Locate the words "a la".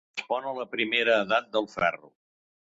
0.51-0.65